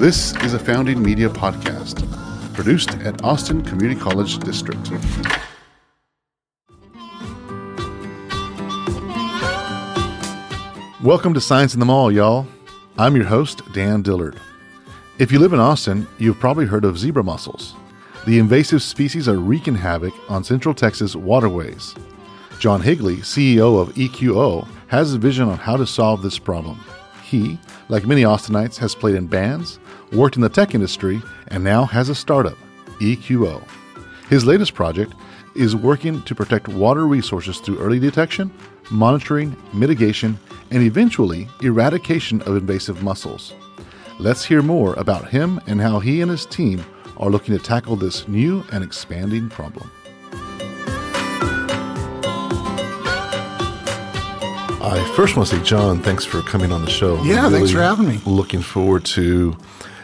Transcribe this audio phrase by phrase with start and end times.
[0.00, 2.02] This is a Founding Media podcast,
[2.52, 4.90] produced at Austin Community College District.
[11.00, 12.44] Welcome to Science in the Mall, y'all.
[12.98, 14.36] I'm your host, Dan Dillard.
[15.20, 17.74] If you live in Austin, you've probably heard of zebra mussels.
[18.26, 21.94] The invasive species are wreaking havoc on Central Texas waterways.
[22.58, 26.80] John Higley, CEO of EQO, has a vision on how to solve this problem.
[27.24, 29.78] He, like many Austinites, has played in bands,
[30.12, 32.58] worked in the tech industry, and now has a startup,
[33.00, 33.66] EQO.
[34.28, 35.14] His latest project
[35.56, 38.52] is working to protect water resources through early detection,
[38.90, 40.38] monitoring, mitigation,
[40.70, 43.54] and eventually eradication of invasive mussels.
[44.18, 46.84] Let's hear more about him and how he and his team
[47.16, 49.90] are looking to tackle this new and expanding problem.
[54.86, 57.22] I first want to say, John, thanks for coming on the show.
[57.22, 58.20] Yeah, thanks for having me.
[58.26, 59.56] Looking forward to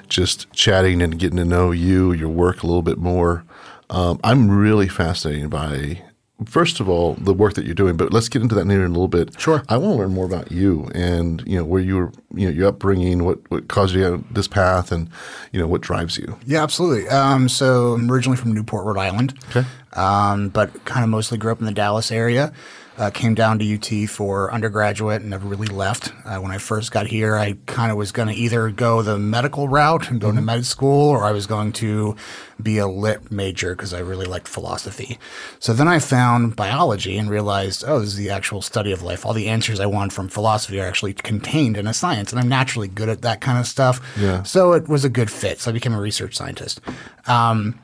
[0.09, 3.45] just chatting and getting to know you, your work a little bit more.
[3.91, 6.03] Um, I'm really fascinated by
[6.47, 8.89] first of all the work that you're doing but let's get into that in a
[8.89, 9.63] little bit Sure.
[9.69, 12.51] i want to learn more about you and you know where you were you know
[12.51, 15.11] your upbringing what what caused you on this path and
[15.53, 17.07] you know what drives you Yeah, absolutely.
[17.11, 19.35] Um, so I'm originally from Newport, Rhode Island.
[19.51, 19.67] Okay.
[19.93, 22.55] Um, but kind of mostly grew up in the Dallas area.
[23.01, 26.13] Uh, came down to UT for undergraduate and never really left.
[26.27, 29.19] Uh, when I first got here, I kind of was going to either go the
[29.19, 32.15] medical route and go to med school, or I was going to
[32.63, 35.19] be a lit major because I really liked philosophy.
[35.61, 39.25] So then I found biology and realized, oh, this is the actual study of life.
[39.25, 42.51] All the answers I want from philosophy are actually contained in a science, and I'm
[42.51, 43.99] naturally good at that kind of stuff.
[44.19, 44.43] Yeah.
[44.43, 45.59] So it was a good fit.
[45.61, 46.83] So I became a research scientist.
[47.27, 47.81] Um,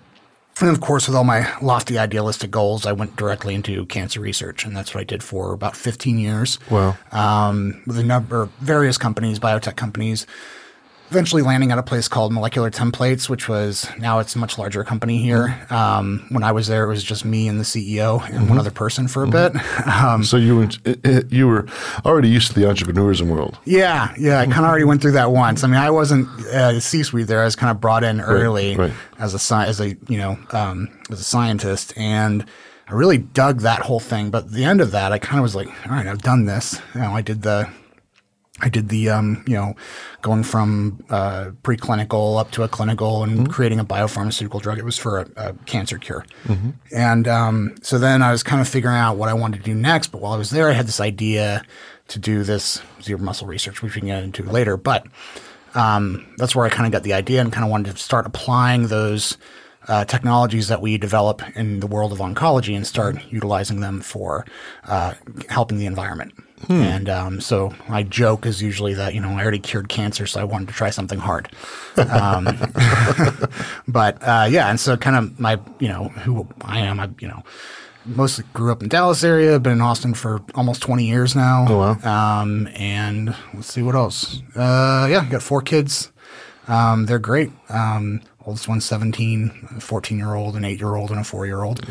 [0.61, 4.65] and of course, with all my lofty idealistic goals, I went directly into cancer research,
[4.65, 6.59] and that's what I did for about 15 years.
[6.71, 6.97] Wow.
[7.13, 10.27] Um, with a number, of various companies, biotech companies.
[11.11, 14.83] Eventually, landing at a place called Molecular Templates, which was now it's a much larger
[14.83, 15.57] company here.
[15.71, 18.71] Um, when I was there, it was just me and the CEO and one other
[18.71, 19.53] person for a bit.
[19.87, 20.69] Um, so you were
[21.29, 21.67] you were
[22.05, 24.41] already used to the entrepreneurism world Yeah, yeah.
[24.41, 25.65] I kind of already went through that once.
[25.65, 27.41] I mean, I wasn't uh, C-suite there.
[27.41, 28.93] I was kind of brought in early right.
[29.19, 32.45] as a sci- as a you know um, as a scientist, and
[32.89, 34.31] I really dug that whole thing.
[34.31, 36.45] But at the end of that, I kind of was like, all right, I've done
[36.45, 36.81] this.
[36.95, 37.69] You know, I did the.
[38.61, 39.75] I did the, um, you know,
[40.23, 44.79] going from uh, preclinical up to a clinical and creating a biopharmaceutical drug.
[44.79, 46.25] It was for a, a cancer cure.
[46.91, 49.75] And um, so then I was kind of figuring out what I wanted to do
[49.75, 50.09] next.
[50.09, 51.63] But while I was there, I had this idea
[52.09, 54.79] to do this zebra muscle research, which we can get into later.
[54.79, 55.07] But
[55.75, 58.25] um, that's where I kind of got the idea and kind of wanted to start
[58.25, 59.37] applying those
[59.89, 64.47] uh, technologies that we develop in the world of oncology and start utilizing them for
[64.85, 65.13] uh,
[65.51, 66.33] helping the environment.
[66.69, 70.41] And um, so my joke is usually that you know I already cured cancer, so
[70.41, 71.51] I wanted to try something hard.
[71.97, 72.45] Um,
[73.89, 77.29] but uh, yeah, and so kind of my you know who I am, I you
[77.29, 77.43] know
[78.07, 81.67] mostly grew up in Dallas area, been in Austin for almost 20 years now.
[81.69, 82.41] Oh, wow.
[82.43, 84.43] Um, and let's see what else.
[84.55, 86.13] Uh, yeah, got four kids.
[86.69, 87.51] Um, they're great.
[87.69, 91.63] Um, oldest one's 17, 14 year old, an eight year old, and a four year
[91.63, 91.87] old.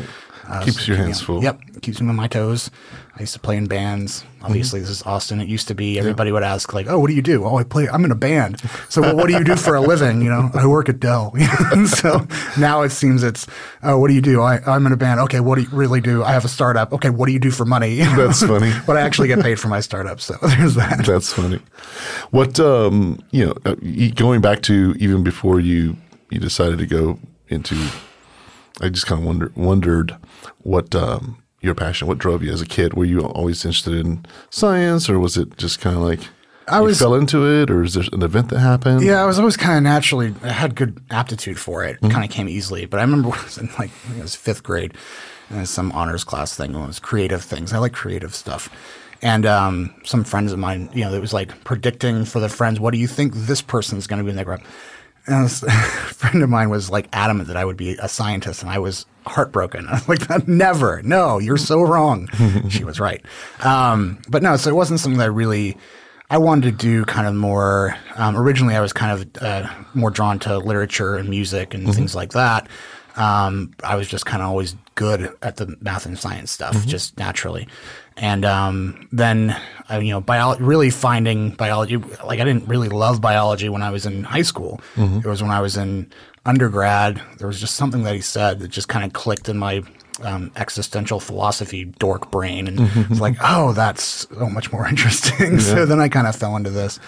[0.48, 1.42] Uh, Keeps your keep me hands full.
[1.42, 2.70] Yep, keeps me on my toes.
[3.16, 4.24] I used to play in bands.
[4.42, 5.40] Obviously, this is Austin.
[5.40, 7.64] It used to be everybody would ask like, "Oh, what do you do?" "Oh, I
[7.64, 7.88] play.
[7.88, 10.20] I'm in a band." So, well, what do you do for a living?
[10.22, 11.34] You know, I work at Dell.
[11.86, 12.26] so
[12.58, 13.46] now it seems it's,
[13.82, 15.18] "Oh, what do you do?" I, I'm in a band.
[15.20, 16.22] Okay, what do you really do?
[16.22, 16.92] I have a startup.
[16.92, 17.96] Okay, what do you do for money?
[18.00, 18.72] That's funny.
[18.86, 20.20] but I actually get paid for my startup.
[20.20, 21.04] So there's that.
[21.06, 21.58] That's funny.
[22.30, 23.74] What um, you know, uh,
[24.14, 25.96] going back to even before you
[26.30, 27.18] you decided to go
[27.48, 27.74] into,
[28.80, 30.16] I just kind of wonder wondered
[30.58, 32.94] what um, your passion, what drove you as a kid.
[32.94, 36.20] Were you always interested in science, or was it just kind of like
[36.68, 39.02] I you was- fell into it, or is there an event that happened?
[39.02, 40.34] Yeah, I was always kind of naturally.
[40.42, 41.98] I had good aptitude for it.
[42.02, 42.86] It kind of came easily.
[42.86, 44.94] But I remember when I was in like I think it was fifth grade,
[45.48, 46.74] and some honors class thing.
[46.74, 47.72] It was creative things.
[47.72, 48.68] I like creative stuff.
[49.22, 52.78] And um, some friends of mine, you know, it was like predicting for the friends.
[52.78, 54.60] What do you think this person's going to be in their group?
[55.26, 58.70] And a friend of mine was like adamant that I would be a scientist, and
[58.70, 59.86] I was heartbroken.
[59.88, 62.28] I was like, never, no, you're so wrong.
[62.68, 63.24] she was right.
[63.60, 65.76] Um, but no, so it wasn't something that I really.
[66.28, 67.96] I wanted to do kind of more.
[68.16, 72.16] Um, originally, I was kind of uh, more drawn to literature and music and things
[72.16, 72.68] like that.
[73.14, 77.16] Um, I was just kind of always good at the math and science stuff, just
[77.16, 77.68] naturally.
[78.16, 79.54] And um, then,
[79.90, 81.96] uh, you know, biology, really finding biology.
[81.96, 84.80] Like, I didn't really love biology when I was in high school.
[85.18, 86.10] It was when I was in
[86.46, 87.20] undergrad.
[87.38, 89.82] There was just something that he said that just kind of clicked in my
[90.22, 92.78] um, existential philosophy dork brain, and
[93.10, 95.60] it's like, oh, that's so much more interesting.
[95.60, 96.98] so then I kind of fell into this.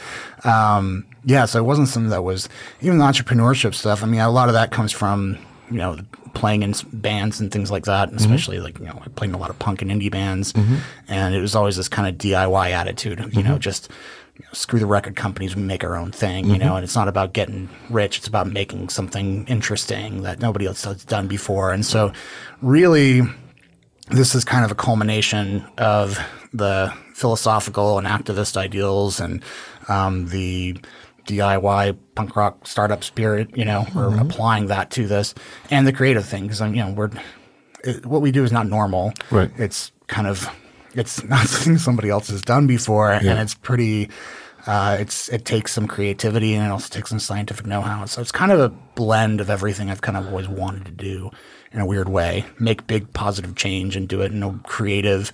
[0.45, 2.49] Um, yeah, so it wasn't something that was
[2.81, 4.03] even the entrepreneurship stuff.
[4.03, 5.39] I mean, a lot of that comes from
[5.71, 5.99] you know
[6.35, 9.35] playing in bands and things like that, and especially like you know I played in
[9.35, 10.77] a lot of punk and indie bands, mm-hmm.
[11.09, 13.59] and it was always this kind of DIY attitude, you know, mm-hmm.
[13.59, 13.91] just
[14.37, 16.95] you know, screw the record companies, we make our own thing, you know, and it's
[16.95, 21.73] not about getting rich, it's about making something interesting that nobody else has done before,
[21.73, 22.13] and so
[22.63, 23.23] really
[24.11, 26.19] this is kind of a culmination of
[26.53, 29.43] the philosophical and activist ideals and
[29.89, 30.77] um, the
[31.29, 33.57] DIY punk rock startup spirit.
[33.57, 35.35] You know, we're applying that to this
[35.71, 37.11] and the creative thing because I'm you know we're
[37.85, 39.13] it, what we do is not normal.
[39.31, 39.51] Right.
[39.57, 40.49] It's kind of
[40.95, 44.11] it's not something somebody else has done before, and it's pretty.
[44.67, 48.05] Uh, it's it takes some creativity and it also takes some scientific know-how.
[48.05, 51.31] So it's kind of a blend of everything I've kind of always wanted to do
[51.73, 52.45] in a weird way.
[52.59, 55.33] Make big positive change and do it in a creative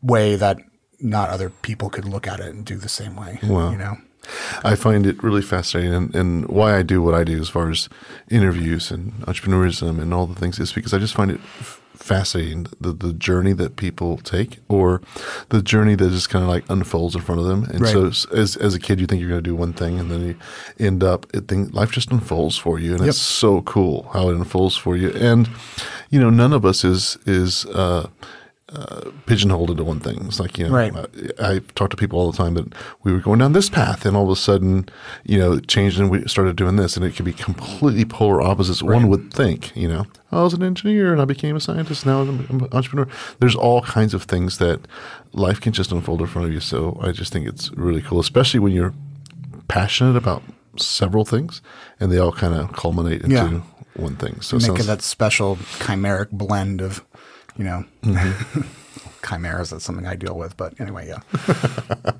[0.00, 0.58] way that
[1.00, 3.38] not other people could look at it and do the same way.
[3.42, 3.72] Wow.
[3.72, 3.96] You know.
[4.64, 7.70] I find it really fascinating, and, and why I do what I do as far
[7.70, 7.88] as
[8.30, 12.66] interviews and entrepreneurism and all the things is because I just find it f- fascinating
[12.80, 15.00] the, the journey that people take or
[15.48, 17.64] the journey that just kind of like unfolds in front of them.
[17.64, 18.08] And so, Right.
[18.10, 20.20] s- as, as a kid, you think you're going to do one thing, and then
[20.28, 20.36] you
[20.78, 24.34] end up, it think, life just unfolds for you, and it's so cool how it
[24.36, 25.10] unfolds for you.
[25.10, 25.48] And
[26.10, 27.64] you know, none of us is is.
[27.66, 28.08] Uh,
[29.26, 30.24] pigeonholed into one thing.
[30.26, 30.92] It's like you know, Right.
[31.38, 32.74] I, I talk to people all the time that
[33.04, 34.88] we were going down this path, and all of a sudden,
[35.24, 38.42] you know, it changed and we started doing this, and it could be completely polar
[38.42, 38.82] opposites.
[38.82, 42.04] One would think, you know, oh, I was an engineer and I became a scientist.
[42.06, 43.08] Now I'm an entrepreneur.
[43.38, 44.80] There's all kinds of things that
[45.32, 46.60] life can just unfold in front of you.
[46.60, 48.94] So I just think it's really cool, especially when you're
[49.68, 50.42] passionate about
[50.76, 51.62] several things,
[52.00, 53.60] and they all kind of culminate into Yeah.
[53.94, 54.40] one thing.
[54.40, 57.02] So sounds- that special chimeric blend of,
[57.56, 58.60] you know, Mm-hmm.
[59.26, 59.70] chimeras.
[59.70, 60.56] That's something I deal with.
[60.56, 61.20] But anyway, yeah.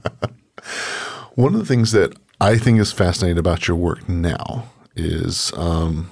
[1.34, 6.10] One of the things that I think is fascinating about your work now is, um,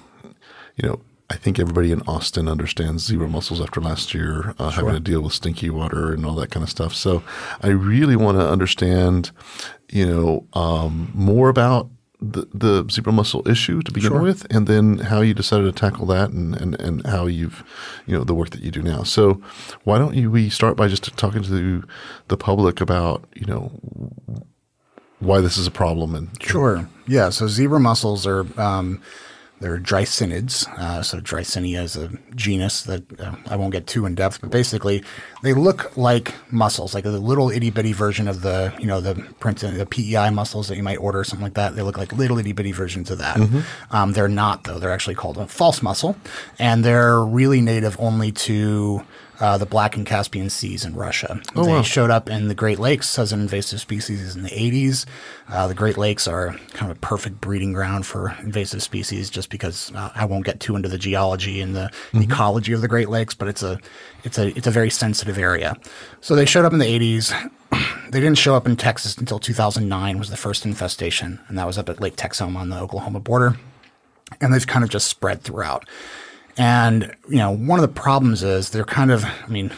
[0.76, 1.00] you know,
[1.30, 5.22] I think everybody in Austin understands zebra mussels after last year uh, having to deal
[5.22, 6.94] with stinky water and all that kind of stuff.
[6.94, 7.22] So
[7.62, 9.30] I really want to understand,
[9.90, 11.88] you know, um, more about
[12.32, 16.06] the, the zebra mussel issue to begin with, and then how you decided to tackle
[16.06, 17.64] that, and, and, and how you've,
[18.06, 19.02] you know, the work that you do now.
[19.02, 19.40] So
[19.84, 21.84] why don't you we start by just talking to
[22.28, 23.72] the public about, you know,
[25.20, 26.88] why this is a problem and Sure.
[27.06, 27.30] Yeah.
[27.30, 29.00] So zebra mussels are um,
[29.64, 30.68] they're dreissinids.
[30.78, 34.50] Uh, so Dreissenia is a genus that uh, I won't get too in depth, but
[34.50, 35.02] basically
[35.42, 39.14] they look like mussels, like a little itty bitty version of the you know the
[39.40, 41.76] print the PEI mussels that you might order, something like that.
[41.76, 43.38] They look like little itty bitty versions of that.
[43.90, 44.78] Um, they're not though.
[44.78, 46.14] They're actually called a false mussel,
[46.58, 49.02] and they're really native only to
[49.40, 51.40] uh, the Black and Caspian Seas in Russia.
[51.64, 55.06] they showed up in the Great Lakes as an invasive species in the 80s.
[55.48, 59.50] Uh, the Great Lakes are kind of a perfect breeding ground for invasive species just
[59.50, 63.08] because uh, I won't get too into the geology and the ecology of the Great
[63.08, 63.78] Lakes, but it's a
[64.22, 65.76] it's a it's a very sensitive area.
[66.20, 67.50] So they showed up in the 80s.
[68.10, 71.78] they didn't show up in Texas until 2009 was the first infestation, and that was
[71.78, 73.56] up at Lake Texoma on the Oklahoma border
[74.40, 75.86] and they've kind of just spread throughout.
[76.56, 79.72] And you know, one of the problems is they're kind of, I mean,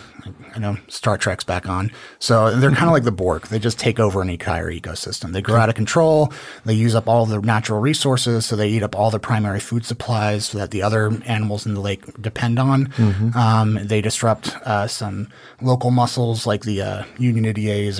[0.54, 3.46] I know Star Trek's back on, so they're kind of like the Borg.
[3.46, 5.32] They just take over an entire ecosystem.
[5.32, 6.32] They grow out of control.
[6.64, 9.84] They use up all the natural resources, so they eat up all the primary food
[9.84, 12.92] supplies that the other animals in the lake depend on.
[13.36, 15.28] Um, they disrupt uh, some
[15.60, 17.04] local mussels, like the uh,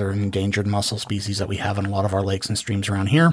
[0.00, 2.88] or endangered mussel species that we have in a lot of our lakes and streams
[2.88, 3.32] around here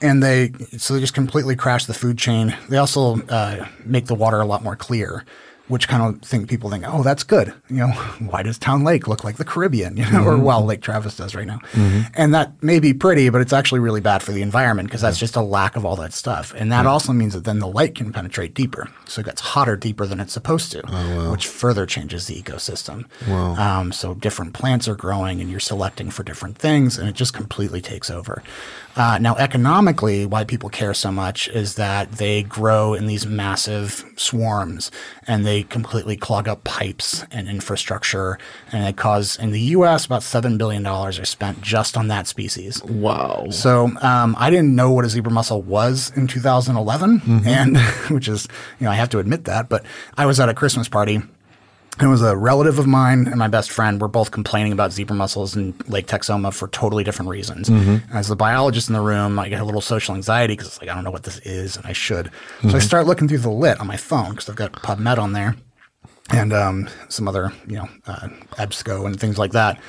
[0.00, 2.56] and they so they just completely crash the food chain.
[2.68, 5.24] They also uh, make the water a lot more clear,
[5.68, 7.52] which kind of think people think, oh, that's good.
[7.68, 7.88] You know,
[8.30, 9.96] why does Town Lake look like the Caribbean?
[9.96, 11.60] You know, or well, Lake Travis does right now,
[12.14, 15.18] and that may be pretty, but it's actually really bad for the environment because that's
[15.18, 17.94] just a lack of all that stuff, and that also means that then the light
[17.94, 20.82] can penetrate deeper, so it gets hotter deeper than it's supposed to,
[21.30, 23.06] which further changes the ecosystem.
[23.58, 27.32] Um, so different plants are growing, and you're selecting for different things, and it just
[27.32, 28.42] completely takes over.
[28.96, 34.04] Uh, now, economically, why people care so much is that they grow in these massive
[34.16, 34.90] swarms
[35.26, 38.38] and they completely clog up pipes and infrastructure.
[38.72, 42.82] And they cause, in the US, about $7 billion are spent just on that species.
[42.84, 43.46] wow.
[43.50, 47.76] So um, I didn't know what a zebra mussel was in 2011, and
[48.08, 48.48] which is,
[48.80, 49.68] you know, I have to admit that.
[49.68, 49.84] But
[50.16, 51.20] I was at a Christmas party.
[52.00, 55.16] It was a relative of mine and my best friend were both complaining about zebra
[55.16, 57.70] mussels in Lake Texoma for totally different reasons.
[58.12, 60.90] As the biologist in the room, I get a little social anxiety because it's like
[60.90, 62.30] I don't know what this is, and I should.
[62.68, 65.32] So I start looking through the lit on my phone because I've got PubMed on
[65.32, 65.56] there.
[66.30, 69.80] and um, some other, you know, uh, EBSCO and things like that.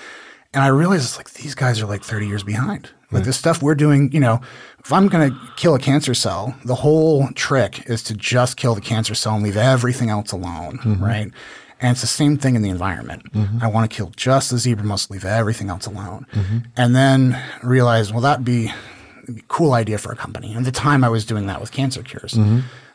[0.54, 2.90] And I realize it's like these guys are like 30 years behind.
[3.12, 4.40] Like this stuff we're doing, you know,
[4.80, 8.76] if I'm going to kill a cancer cell, the whole trick is to just kill
[8.76, 11.32] the cancer cell and leave everything else alone, right?
[11.80, 13.24] And it's the same thing in the environment.
[13.62, 16.26] I want to kill just the zebra mussel, leave everything else alone.
[16.76, 18.68] And then realize, well, that'd be
[19.28, 20.50] a cool idea for a company.
[20.54, 22.36] And at the time, I was doing that with cancer cures.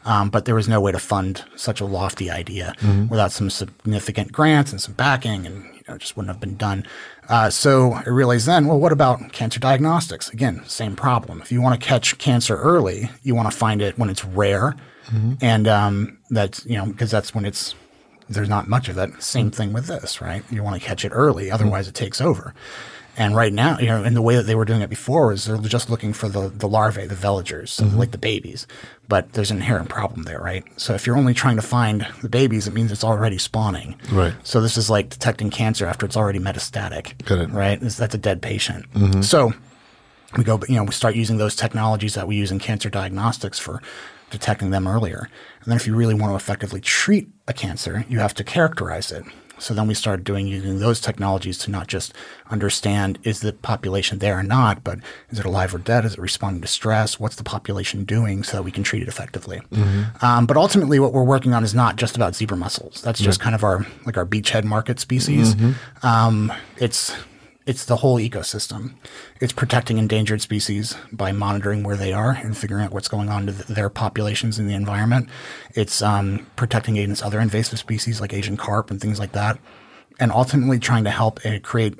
[0.04, 2.74] Um, but there was no way to fund such a lofty idea
[3.08, 6.56] without some significant grants and some backing, and you know, it just wouldn't have been
[6.56, 6.84] done.
[7.28, 10.28] Uh, so I realized then, well, what about cancer diagnostics?
[10.30, 11.40] Again, same problem.
[11.40, 14.74] If you want to catch cancer early, you want to find it when it's rare,
[15.40, 17.76] and um, that's you know because that's when it's
[18.34, 19.22] there's not much of it.
[19.22, 20.42] Same thing with this, right?
[20.50, 21.54] You want to catch it early, mm-hmm.
[21.54, 22.54] otherwise it takes over.
[23.16, 25.44] And right now, you know, in the way that they were doing it before is
[25.44, 28.66] they're just looking for the, the larvae, the villagers, so like the babies.
[29.06, 30.64] But there's an inherent problem there, right?
[30.80, 33.96] So if you're only trying to find the babies, it means it's already spawning.
[34.10, 34.32] Right.
[34.44, 37.22] So this is like detecting cancer after it's already metastatic.
[37.26, 37.50] Got it.
[37.50, 37.78] Right?
[37.80, 38.90] That's a dead patient.
[38.94, 39.20] Mm-hmm.
[39.20, 39.52] So
[40.38, 43.58] we go, you know, we start using those technologies that we use in cancer diagnostics
[43.58, 43.82] for
[44.32, 45.28] detecting them earlier.
[45.62, 49.12] And then if you really want to effectively treat a cancer, you have to characterize
[49.12, 49.24] it.
[49.58, 52.12] So then we started doing using those technologies to not just
[52.50, 54.98] understand is the population there or not, but
[55.30, 56.04] is it alive or dead?
[56.04, 57.20] Is it responding to stress?
[57.20, 59.60] What's the population doing so that we can treat it effectively?
[60.20, 63.02] Um, but ultimately, what we're working on is not just about zebra mussels.
[63.02, 65.54] That's just kind of our like our beachhead market species.
[66.02, 67.14] Um, it's
[67.66, 68.94] it's the whole ecosystem.
[69.40, 73.46] It's protecting endangered species by monitoring where they are and figuring out what's going on
[73.46, 75.28] to th- their populations in the environment.
[75.74, 79.58] It's um, protecting against other invasive species like Asian carp and things like that,
[80.18, 81.98] and ultimately trying to help uh, create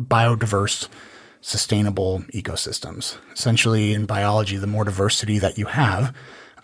[0.00, 0.88] biodiverse,
[1.40, 3.18] sustainable ecosystems.
[3.34, 6.14] Essentially, in biology, the more diversity that you have,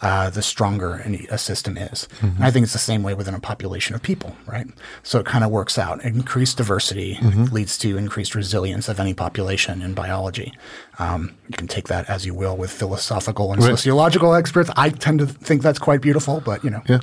[0.02, 2.08] uh, the stronger an, a system is.
[2.22, 4.66] And I think it's the same way within a population of people, right?
[5.02, 6.02] So it kind of works out.
[6.04, 7.18] Increased diversity
[7.52, 10.52] leads to increased resilience of any population in biology.
[10.98, 13.70] Um, you can take that as you will with philosophical and Right.
[13.70, 14.70] sociological experts.
[14.76, 17.00] I tend to think that's quite beautiful, but you know, Yeah.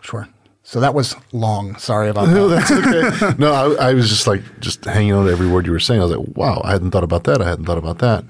[0.00, 0.28] sure.
[0.64, 1.76] So that was long.
[1.76, 2.66] Sorry about No, that.
[2.66, 3.34] that's okay.
[3.38, 6.00] no, I, I was just like just hanging on to every word you were saying.
[6.00, 7.42] I was like, wow, I hadn't thought about that.
[7.42, 8.24] I hadn't thought about that.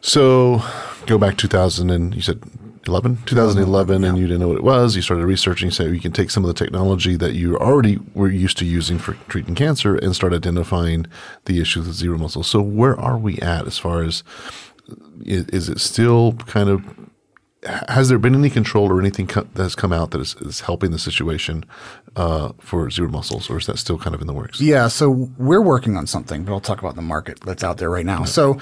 [0.00, 0.62] So
[1.06, 2.40] go back 2000 and you said
[2.88, 4.96] 11, 2011, and you didn't know what it was.
[4.96, 8.30] You started researching, so you can take some of the technology that you already were
[8.30, 11.06] used to using for treating cancer and start identifying
[11.46, 12.46] the issues with zero mussels.
[12.46, 14.22] So where are we at as far as
[15.24, 16.84] is, is it still kind of
[17.88, 20.60] has there been any control or anything co- that has come out that is, is
[20.60, 21.64] helping the situation
[22.14, 24.60] uh, for zero muscles, or is that still kind of in the works?
[24.60, 27.90] Yeah, so we're working on something, but I'll talk about the market that's out there
[27.90, 28.24] right now.
[28.24, 28.60] So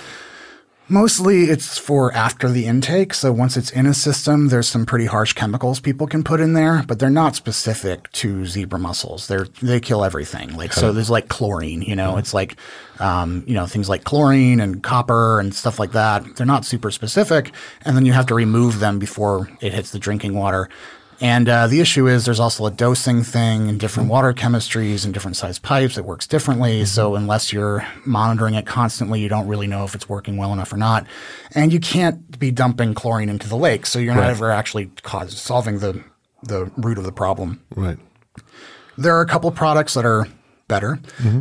[0.89, 3.15] mostly it's for after the intake.
[3.15, 6.53] So once it's in a system, there's some pretty harsh chemicals people can put in
[6.53, 9.27] there, but they're not specific to zebra mussels.
[9.29, 10.57] They're they kill everything.
[10.57, 12.57] Like so there's like chlorine, you know, it's like
[13.01, 16.37] um, you know, things like chlorine and copper and stuff like that.
[16.37, 17.53] They're not super specific,
[17.85, 20.69] and then you have to remove them before it hits the drinking water.
[21.21, 25.15] And uh, the issue is there's also a dosing thing and different water chemistries and
[25.15, 25.97] different size pipes.
[25.97, 26.85] It works differently.
[26.85, 30.73] So unless you're monitoring it constantly, you don't really know if it's working well enough
[30.73, 31.07] or not.
[31.55, 33.87] And you can't be dumping chlorine into the lake.
[33.87, 36.03] So you're not ever actually cause, solving the,
[36.43, 37.63] the root of the problem.
[37.75, 37.99] Right.
[38.99, 40.27] There are a couple products that are
[40.69, 41.01] better.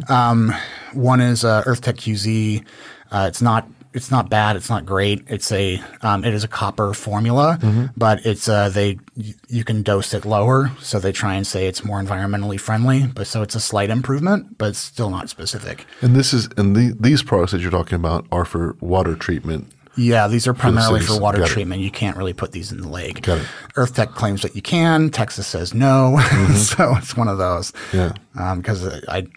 [0.10, 0.54] Um,
[0.94, 2.66] one is uh, EarthTech QZ.
[3.12, 4.56] Uh, it's not it's not bad.
[4.56, 5.24] It's not great.
[5.28, 7.60] It's a um, it is a copper formula,
[7.96, 11.68] but it's uh, they y- you can dose it lower, so they try and say
[11.68, 13.04] it's more environmentally friendly.
[13.08, 15.86] But so it's a slight improvement, but it's still not specific.
[16.02, 19.72] And this is and the, these products that you're talking about are for water treatment.
[19.96, 21.22] Yeah, these are primarily for cities.
[21.22, 21.54] water Got it.
[21.54, 21.82] treatment.
[21.84, 23.22] You can't really put these in the lake.
[23.22, 23.48] Got it.
[23.76, 25.12] EarthTech claims that you can.
[25.12, 26.18] Texas says no.
[26.56, 27.72] so it's one of those.
[27.94, 28.14] Yeah.
[28.56, 29.28] Because I,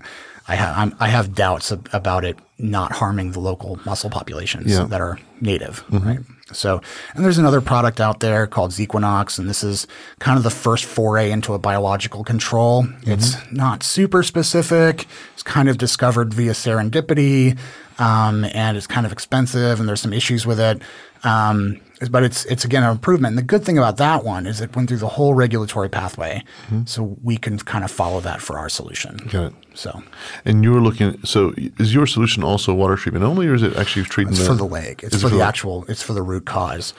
[0.48, 4.72] I have I'm, I have doubts ab- about it not harming the local mussel populations
[4.72, 4.84] Yeah.
[4.84, 6.20] that are native, right?
[6.52, 6.80] So,
[7.14, 9.86] and there's another product out there called Zequinox, and this is
[10.20, 12.86] kind of the first foray into a biological control.
[13.02, 15.06] It's not super specific.
[15.34, 17.58] It's kind of discovered via serendipity,
[17.98, 20.80] um, and it's kind of expensive, and there's some issues with it.
[21.24, 23.32] Um, but it's it's again an improvement.
[23.32, 26.44] And the good thing about that one is it went through the whole regulatory pathway,
[26.84, 29.16] so we can kind of follow that for our solution.
[29.30, 29.52] Got it.
[29.74, 30.02] So
[30.44, 31.18] And you're looking.
[31.24, 34.46] So is your solution also water treatment only, or is it actually treating it's the,
[34.48, 35.00] for the leg.
[35.02, 35.84] It's Is it for the actual.
[35.88, 36.92] It's for the root cause.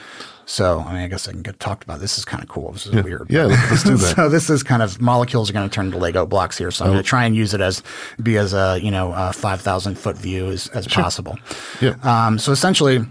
[0.50, 2.00] So I mean, I guess I can get talked about.
[2.00, 2.72] This is kind of cool.
[2.72, 3.28] This is weird.
[3.30, 4.16] Yeah, let's do that.
[4.16, 6.72] so this is kind of molecules are going to turn into Lego blocks here.
[6.72, 7.02] So I'm going Oh.
[7.02, 7.84] to try and use it as
[8.24, 11.38] be as a you know a five thousand foot view as, as possible.
[11.82, 11.96] Yeah.
[12.04, 13.06] Um, so essentially,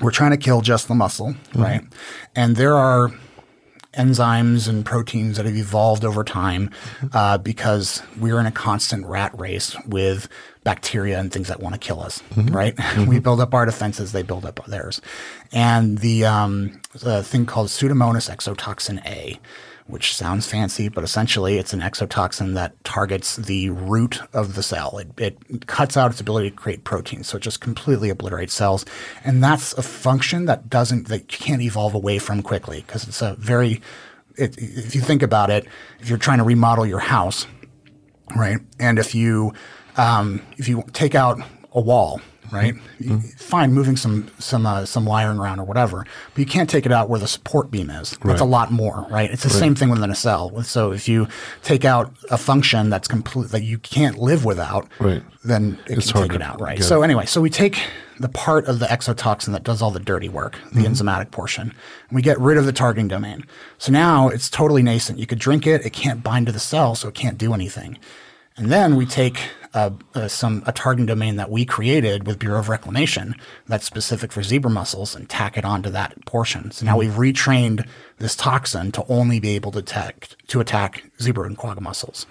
[0.00, 1.62] we're trying to kill just the muscle, Mm-hmm.
[1.62, 1.82] right?
[2.36, 3.10] And there are
[3.94, 6.70] enzymes and proteins that have evolved over time
[7.12, 10.28] uh, because we're in a constant rat race with
[10.62, 12.74] bacteria and things that want to kill us, right?
[13.08, 15.00] we build up our defenses, they build up theirs.
[15.52, 19.40] And the um, a thing called Pseudomonas exotoxin A,
[19.88, 24.98] which sounds fancy, but essentially it's an exotoxin that targets the root of the cell.
[24.98, 28.84] It, it cuts out its ability to create proteins, so it just completely obliterates cells.
[29.24, 33.22] And that's a function that doesn't that you can't evolve away from quickly because it's
[33.22, 33.80] a very
[34.36, 35.66] it, if you think about it,
[36.00, 37.46] if you're trying to remodel your house,
[38.36, 39.52] right, and if you
[39.96, 41.40] um, if you take out
[41.72, 42.20] a wall,
[42.52, 43.18] right, mm-hmm.
[43.18, 46.92] fine, moving some some uh, some wiring around or whatever, but you can't take it
[46.92, 48.10] out where the support beam is.
[48.10, 48.40] That's right.
[48.40, 49.30] a lot more, right?
[49.30, 49.58] It's the right.
[49.58, 50.62] same thing within a cell.
[50.62, 51.28] So if you
[51.62, 55.22] take out a function that's complete that you can't live without, right.
[55.44, 56.82] then it it's can take it out, right?
[56.82, 57.78] So anyway, so we take
[58.20, 60.92] the part of the exotoxin that does all the dirty work, the mm-hmm.
[60.92, 61.74] enzymatic portion,
[62.08, 63.44] and we get rid of the targeting domain.
[63.78, 65.18] So now it's totally nascent.
[65.18, 67.98] You could drink it; it can't bind to the cell, so it can't do anything.
[68.58, 69.40] And then we take
[69.74, 73.34] uh, uh, some a targeting domain that we created with Bureau of Reclamation
[73.66, 76.70] that's specific for zebra mussels and tack it onto that portion.
[76.70, 77.86] So now we've retrained
[78.18, 82.26] this toxin to only be able to attack to attack zebra and quagga mussels.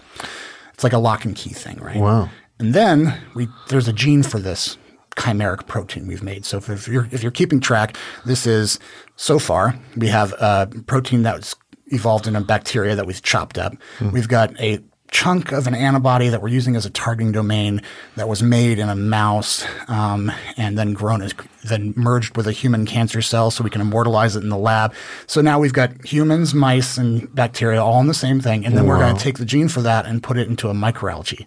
[0.73, 1.97] It's like a lock and key thing, right?
[1.97, 2.29] Wow.
[2.59, 4.77] And then we there's a gene for this
[5.15, 6.45] chimeric protein we've made.
[6.45, 8.79] So if, you're if you're keeping track, this is
[9.15, 11.55] so far we have a protein that's
[11.87, 13.75] evolved in a bacteria that we've chopped up.
[13.99, 14.11] Mm.
[14.11, 14.79] We've got a
[15.09, 17.81] chunk of an antibody that we're using as a targeting domain
[18.15, 21.33] that was made in a mouse um, and then grown as
[21.63, 24.93] then merged with a human cancer cell so we can immortalize it in the lab.
[25.25, 28.85] So now we've got humans, mice, and bacteria all in the same thing, and then
[28.85, 28.91] wow.
[28.91, 31.45] we're going to take the gene for that and put it into a microalgae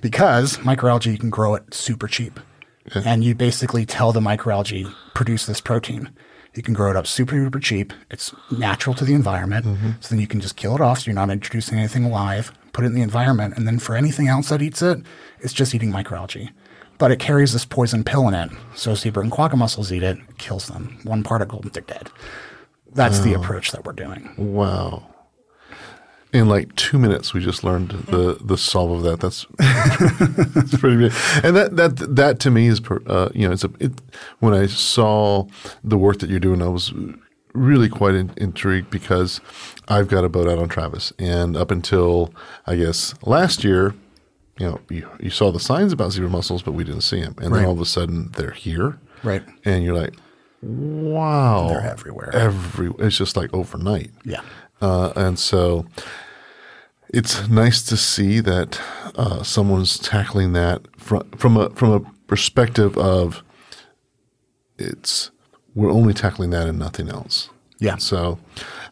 [0.00, 2.38] because microalgae you can grow it super cheap,
[2.94, 3.02] yeah.
[3.04, 6.10] and you basically tell the microalgae produce this protein.
[6.56, 7.92] You can grow it up super, super cheap.
[8.10, 9.66] It's natural to the environment.
[9.66, 9.90] Mm-hmm.
[10.00, 11.00] So then you can just kill it off.
[11.00, 13.54] So you're not introducing anything alive put it in the environment.
[13.56, 14.98] And then for anything else that eats it,
[15.40, 16.50] it's just eating microalgae.
[16.98, 18.50] But it carries this poison pill in it.
[18.74, 20.98] So zebra and quagga mussels eat it, it kills them.
[21.02, 22.10] One particle, they're dead.
[22.92, 24.32] That's the approach that we're doing.
[24.36, 25.06] Wow.
[26.36, 29.20] In like two minutes, we just learned the the solve of that.
[29.20, 29.46] That's
[30.54, 31.12] that's pretty big.
[31.42, 33.92] And that that that to me is, uh, you know, it's a it,
[34.40, 35.46] when I saw
[35.82, 36.92] the work that you're doing, I was
[37.54, 39.40] really quite in, intrigued because
[39.88, 42.32] I've got a boat out on Travis, and up until
[42.66, 43.94] I guess last year,
[44.58, 47.34] you know, you, you saw the signs about zebra mussels, but we didn't see them,
[47.38, 47.60] and right.
[47.60, 49.42] then all of a sudden they're here, right?
[49.64, 50.14] And you're like,
[50.62, 52.30] wow, they're everywhere.
[52.34, 54.42] Every it's just like overnight, yeah.
[54.80, 55.86] Uh, and so
[57.10, 58.80] it's nice to see that
[59.14, 63.42] uh, someone's tackling that from from a from a perspective of
[64.78, 65.30] it's
[65.74, 67.50] we're only tackling that and nothing else.
[67.78, 67.96] Yeah.
[67.96, 68.38] So,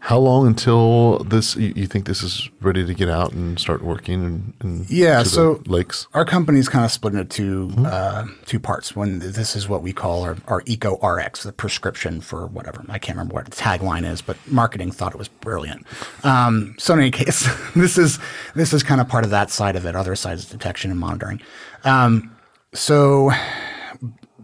[0.00, 1.56] how long until this?
[1.56, 4.22] You, you think this is ready to get out and start working?
[4.22, 6.06] And, and yeah, so lakes.
[6.12, 7.86] Our company is kind of split into 2 mm-hmm.
[7.86, 8.94] uh, two parts.
[8.94, 12.84] When this is what we call our, our Eco RX, the prescription for whatever.
[12.90, 15.86] I can't remember what the tagline is, but marketing thought it was brilliant.
[16.22, 18.18] Um, so in any case, this is
[18.54, 19.96] this is kind of part of that side of it.
[19.96, 21.40] Other side is detection and monitoring.
[21.84, 22.36] Um,
[22.74, 23.30] so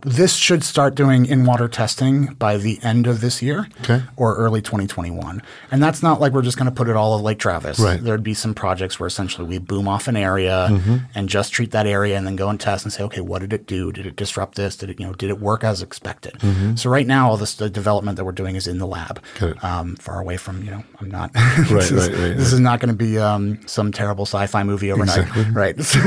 [0.02, 4.02] this should start doing in water testing by the end of this year okay.
[4.16, 5.42] or early 2021.
[5.70, 7.78] And that's not like we're just going to put it all at Lake Travis.
[7.78, 8.02] Right.
[8.02, 10.96] There'd be some projects where essentially we boom off an area mm-hmm.
[11.14, 13.52] and just treat that area and then go and test and say, okay, what did
[13.52, 13.92] it do?
[13.92, 14.76] Did it disrupt this?
[14.76, 16.34] Did it, you know, did it work as expected?
[16.34, 16.76] Mm-hmm.
[16.76, 19.22] So right now, all this the development that we're doing is in the lab,
[19.62, 22.60] um, far away from, you know, I'm not, this, right, is, right, right, this is
[22.60, 25.18] not going to be um, some terrible sci-fi movie overnight.
[25.18, 25.50] Exactly.
[25.52, 25.76] Right.
[25.90, 25.98] So,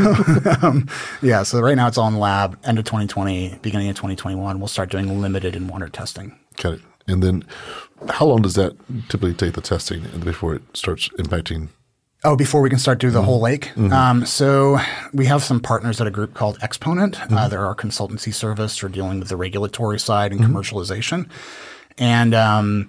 [0.62, 0.88] um,
[1.22, 1.44] yeah.
[1.44, 4.68] So right now it's all in the lab, end of 2020, beginning of 2021 we'll
[4.68, 6.38] start doing limited in water testing.
[6.58, 6.82] Got it.
[7.08, 7.44] And then
[8.10, 8.78] how long does that
[9.10, 11.70] typically take the testing before it starts impacting?
[12.26, 13.26] Oh, before we can start doing the mm-hmm.
[13.26, 13.66] whole lake.
[13.76, 13.92] Mm-hmm.
[13.92, 14.80] Um, so
[15.14, 17.20] we have some partners at a group called Exponent.
[17.20, 17.36] Uh, mm-hmm.
[17.36, 20.56] Uh, they're our consultancy service for dealing with the regulatory side and mm-hmm.
[20.56, 21.30] commercialization.
[21.98, 22.88] And um,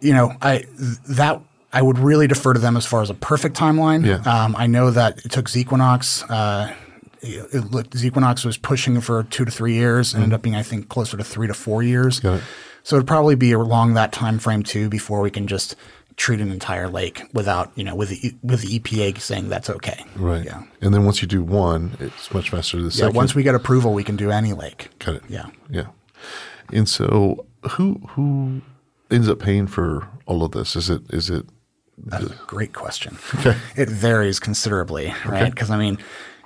[0.00, 0.64] you know, I
[1.08, 1.40] that
[1.72, 4.04] I would really defer to them as far as a perfect timeline.
[4.04, 4.20] Yeah.
[4.30, 6.24] Um, I know that it took Zequinox.
[6.28, 6.74] Uh,
[7.22, 10.62] it looked Zequinox was pushing for two to three years, mm ended up being I
[10.62, 12.20] think closer to three to four years.
[12.20, 12.44] Got it.
[12.82, 15.76] So it'd probably be along that time frame too before we can just
[16.16, 20.04] treat an entire lake without you know with the with the EPA saying that's okay.
[20.16, 20.44] Right.
[20.44, 20.62] Yeah.
[20.80, 22.78] And then once you do one, it's much faster.
[22.78, 22.90] The yeah.
[22.90, 23.14] Second.
[23.14, 24.88] Once we get approval, we can do any lake.
[24.98, 25.22] Got it.
[25.28, 25.46] Yeah.
[25.70, 25.86] Yeah.
[26.72, 28.62] And so who who
[29.10, 30.76] ends up paying for all of this?
[30.76, 31.46] Is it is it
[32.06, 33.18] that's a great question.
[33.36, 33.56] Okay.
[33.76, 35.50] It varies considerably, right?
[35.50, 35.76] Because okay.
[35.76, 35.98] I mean,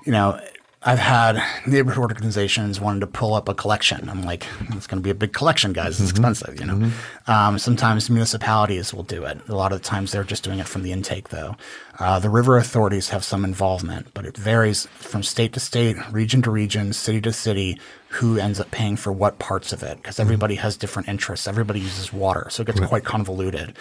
[0.07, 0.41] you know,
[0.85, 4.09] I've had neighborhood organizations wanting to pull up a collection.
[4.09, 6.01] I'm like, it's going to be a big collection, guys.
[6.01, 6.91] It's expensive, you know.
[7.29, 9.39] Um, sometimes municipalities will do it.
[9.49, 11.57] A lot of the times they're just doing it from the intake, though.
[12.01, 16.43] Uh, the river authorities have some involvement, but it varies from state to state, region
[16.43, 17.79] to region, city to city,
[18.13, 21.49] who ends up paying for what parts of it because everybody has different interests.
[21.49, 23.75] Everybody uses water, so it gets quite convoluted.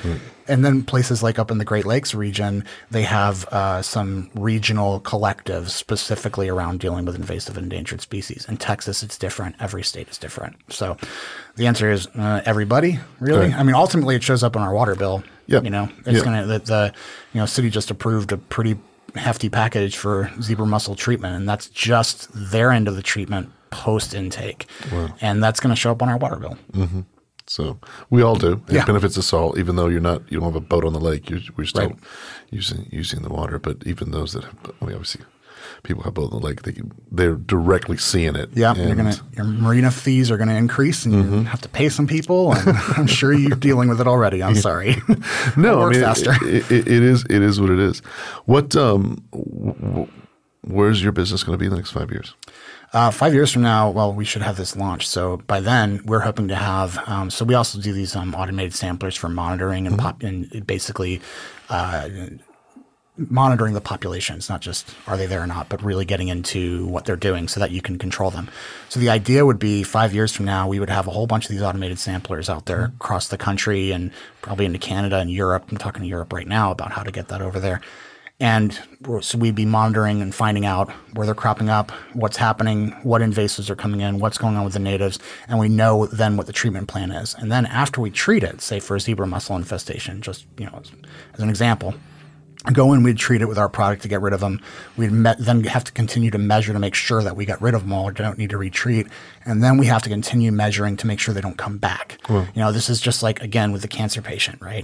[0.47, 5.01] And then places like up in the Great Lakes region, they have uh, some regional
[5.01, 8.45] collectives specifically around dealing with invasive endangered species.
[8.47, 9.57] In Texas, it's different.
[9.59, 10.55] Every state is different.
[10.69, 10.95] So
[11.57, 13.49] the answer is uh, everybody, really.
[13.49, 13.59] Right.
[13.59, 15.23] I mean, ultimately, it shows up on our water bill.
[15.47, 15.65] Yep.
[15.65, 16.93] You know, it's to, the, the,
[17.33, 18.77] you know, city just approved a pretty
[19.15, 24.13] hefty package for zebra mussel treatment, and that's just their end of the treatment post
[24.13, 24.67] intake.
[25.21, 26.57] And that's going to show up on our water bill.
[27.47, 27.79] So
[28.09, 28.61] we all do.
[28.67, 28.85] It Yeah.
[28.85, 31.29] benefits us all, even though you're not, you don't have a boat on the lake.
[31.29, 31.95] You're, we're still Right.
[32.49, 33.59] using using the water.
[33.59, 35.25] But even those that have, I mean, obviously,
[35.83, 36.61] people have boat on the lake.
[36.61, 36.75] They
[37.11, 38.51] they're directly seeing it.
[38.53, 41.89] Yeah, you're And- gonna your marina fees are gonna increase, and you have to pay
[41.89, 42.53] some people.
[42.53, 44.41] And I'm sure you're dealing with it already.
[44.43, 44.95] I'm sorry.
[45.57, 46.31] No, I mean, faster.
[46.43, 47.99] It, it, it is it is what it is.
[48.45, 50.07] What um, w- w-
[50.61, 52.33] where's your business going to be in the next five years?
[52.93, 55.07] Uh, five years from now, well, we should have this launched.
[55.07, 56.97] So by then, we're hoping to have.
[57.07, 61.21] Um, so we also do these um, automated samplers for monitoring and pop, and basically
[61.69, 62.09] uh,
[63.15, 64.35] monitoring the population.
[64.35, 67.47] It's not just are they there or not, but really getting into what they're doing
[67.47, 68.49] so that you can control them.
[68.89, 71.45] So the idea would be five years from now, we would have a whole bunch
[71.45, 75.65] of these automated samplers out there across the country and probably into Canada and Europe.
[75.71, 77.81] I'm talking to Europe right now about how to get that over there.
[78.41, 78.77] And
[79.21, 83.69] so we'd be monitoring and finding out where they're cropping up, what's happening, what invasives
[83.69, 86.53] are coming in, what's going on with the natives, and we know then what the
[86.53, 87.35] treatment plan is.
[87.37, 90.79] And then after we treat it, say for a zebra mussel infestation, just you know,
[90.81, 90.91] as,
[91.35, 91.93] as an example,
[92.73, 94.59] go in, we'd treat it with our product to get rid of them.
[94.97, 97.75] We'd me- then have to continue to measure to make sure that we got rid
[97.75, 99.05] of them all, or don't need to retreat.
[99.45, 102.17] And then we have to continue measuring to make sure they don't come back.
[102.55, 104.83] You know, this is just like, again, with the cancer patient, right?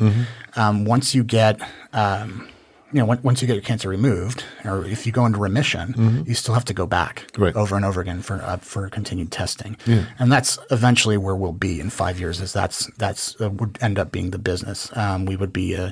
[0.56, 1.60] Um, once you get,
[1.94, 2.48] um,
[2.94, 6.24] you know, when, once you get your cancer removed, or if you go into remission,
[6.26, 7.56] you still have to go back Right.
[7.56, 9.78] over and over again for uh, for continued testing,
[10.20, 12.40] and that's eventually where we'll be in five years.
[12.40, 14.90] Is that's that's uh, would end up being the business.
[14.96, 15.92] Um, we would be uh,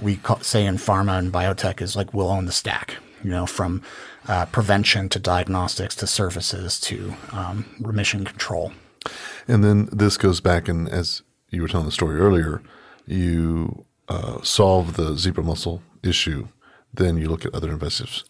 [0.00, 2.96] we call, say in pharma and biotech is like we'll own the stack.
[3.22, 3.80] You know, from
[4.28, 8.72] uh, prevention to diagnostics to services to um, remission control.
[9.48, 12.60] And then this goes back, and as you were telling the story earlier,
[13.06, 16.48] you uh, solve the zebra mussel issue.
[16.92, 18.22] Then you look at other invasive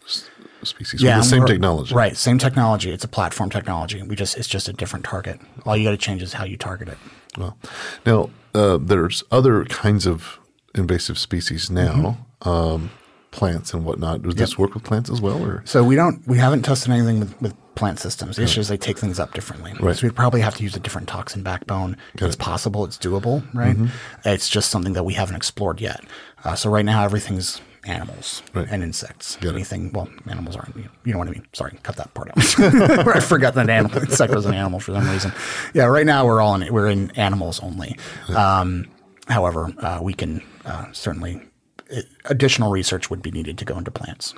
[0.63, 1.95] species with the same technology.
[1.95, 2.17] right?
[2.17, 2.91] Same technology.
[2.91, 4.03] It's a platform technology.
[4.03, 5.39] We just it's just a different target.
[5.67, 6.99] All you got to change is how you target it.
[7.37, 7.59] Well,
[8.07, 10.39] now uh, there's other kinds of
[10.75, 12.49] invasive species now, Mm-hmm.
[12.49, 12.91] um,
[13.35, 14.23] plants and whatnot.
[14.23, 17.21] Does this work with plants as well, or So we don't we haven't tested anything
[17.21, 18.37] with, with plant systems.
[18.37, 19.73] The issue is they take things up differently.
[19.81, 19.97] Right.
[19.97, 21.97] So we'd probably have to use a different toxin backbone.
[22.15, 23.77] it's possible, it's doable, right?
[23.77, 24.29] Mm-hmm.
[24.29, 26.01] It's just something that we haven't explored yet.
[26.45, 28.67] Uh, so right now everything's animals Right.
[28.71, 29.37] and insects.
[29.43, 29.47] it.
[29.49, 31.47] Anything well, animals aren't you know, you know what I mean.
[31.53, 32.39] Sorry, cut that part out.
[33.17, 35.33] I forgot that animal insect was an animal for some reason.
[35.75, 37.99] Yeah, right now we're all in we're in animals only.
[38.35, 38.87] Um,
[39.29, 41.43] however, uh, we can uh, certainly
[42.27, 44.35] additional research would be needed to go into plants.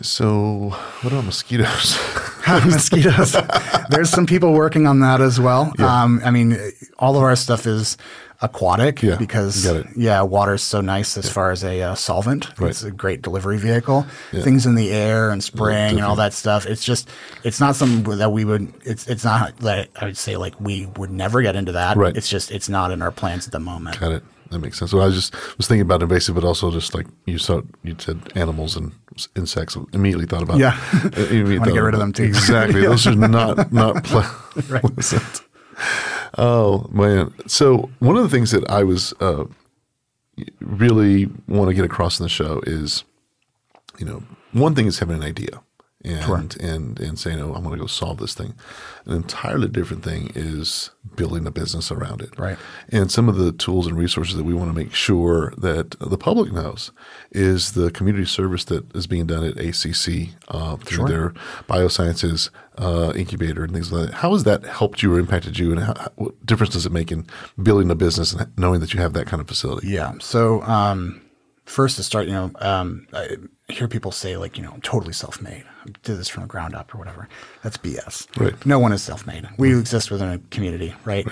[0.00, 0.70] so?
[1.02, 1.98] What about mosquitoes?
[2.64, 3.36] mosquitoes.
[3.90, 5.72] There's some people working on that as well.
[5.78, 6.58] Um, I mean,
[6.98, 7.96] all of our stuff is
[8.42, 12.58] aquatic Yeah, because yeah, water is so nice as far as a uh, solvent.
[12.58, 12.70] Right.
[12.70, 14.06] It's a great delivery vehicle.
[14.32, 16.66] Things in the air and spraying and all that stuff.
[16.66, 17.08] It's just
[17.42, 18.72] it's not something that we would.
[18.84, 21.96] It's it's not that I would say like we would never get into that.
[21.96, 22.16] Right.
[22.16, 23.98] It's just it's not in our plans at the moment.
[24.00, 24.22] Got it.
[24.50, 24.90] That makes sense.
[24.90, 27.96] So I was just was thinking about invasive, but also just like you saw, you
[27.98, 28.92] said animals and
[29.36, 29.76] insects.
[29.92, 30.78] Immediately thought about Yeah.
[31.16, 32.24] immediately Wanna get rid of them, too.
[32.24, 32.80] Exactly.
[32.86, 34.22] Those are not not ple-
[34.62, 35.40] pleasant.
[36.38, 37.32] Oh man.
[37.46, 39.44] So one of the things that I was uh,
[40.60, 43.04] really want to get across in the show is,
[43.98, 45.60] you know, one thing is having an idea
[46.04, 48.54] and and and saying, "Oh, I'm going to go solve this thing."
[49.06, 52.38] An entirely different thing is building a business around it.
[52.38, 52.58] Right.
[52.88, 56.18] And some of the tools and resources that we want to make sure that the
[56.18, 56.90] public knows
[57.30, 61.30] is the community service that is being done at ACC uh, through their
[61.68, 64.14] biosciences uh, incubator and things like that.
[64.16, 67.12] How has that helped you or impacted you, and how, what difference does it make
[67.12, 67.26] in
[67.62, 69.88] building a business and knowing that you have that kind of facility?
[69.88, 70.12] Yeah.
[70.20, 71.20] So um,
[71.64, 73.36] first to start, you know, um, I
[73.68, 75.64] hear people say like, you know, I'm totally self-made.
[75.86, 77.28] I did this from the ground up or whatever.
[77.62, 78.28] That's BS.
[78.38, 78.66] Right.
[78.66, 79.48] No one is self-made.
[79.56, 81.26] We exist within a community, right?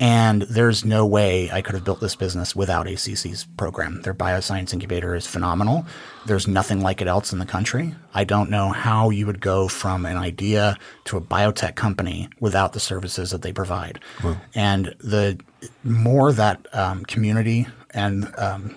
[0.00, 4.02] And there's no way I could have built this business without ACC's program.
[4.02, 5.86] Their bioscience incubator is phenomenal.
[6.26, 7.94] There's nothing like it else in the country.
[8.12, 12.72] I don't know how you would go from an idea to a biotech company without
[12.72, 14.00] the services that they provide.
[14.54, 15.38] And the
[15.84, 18.74] more that um, community and um,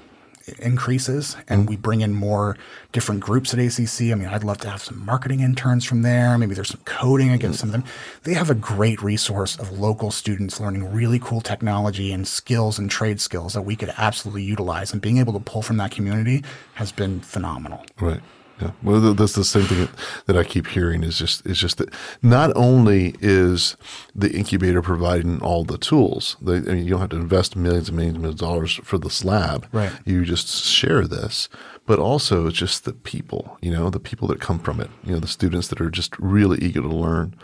[0.60, 2.58] increases and we bring in more
[2.92, 4.12] different groups at ACC.
[4.12, 6.38] I mean, I'd love to have some marketing interns from there.
[6.38, 7.84] Maybe there's some coding against some of them.
[8.24, 12.90] They have a great resource of local students learning really cool technology and skills and
[12.90, 14.94] trade skills that we could absolutely utilize.
[14.94, 16.44] And being able to pull from that community
[16.76, 17.86] has been phenomenal.
[18.00, 18.22] Right.
[18.62, 18.72] Yeah.
[18.82, 19.88] Well, that's the same thing
[20.26, 21.93] that I keep hearing is just is just that
[22.24, 23.78] not only is
[24.15, 27.89] the incubator providing all the tools, they, I mean, you don't have to invest millions
[27.89, 29.67] and millions and millions of dollars for this lab.
[29.72, 29.91] Right.
[30.06, 31.50] You just share this,
[31.86, 33.58] but also it's just the people.
[33.62, 34.89] You know, the people that come from it.
[35.04, 37.36] You know, the students that are just really eager to learn,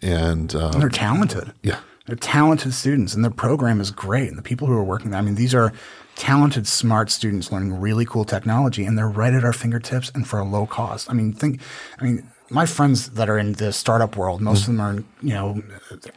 [0.00, 1.52] and uh, And they're talented.
[1.62, 1.80] yeah.
[2.06, 4.28] They're talented students, and their program is great.
[4.28, 5.72] And the people who are working there, I mean, these are
[6.16, 10.38] talented, smart students learning really cool technology, and they're right at our fingertips and for
[10.38, 11.10] a low cost.
[11.10, 11.60] I mean, think,
[12.00, 15.04] I mean, my friends that are in the startup world, most of them are, in,
[15.22, 15.62] you know,